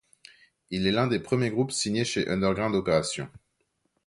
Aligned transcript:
Il 0.71 0.87
est 0.87 0.91
l'un 0.91 1.05
des 1.05 1.19
premiers 1.19 1.51
groupes 1.51 1.71
signés 1.71 2.05
chez 2.05 2.27
Underground 2.27 2.73
Operations. 2.73 3.29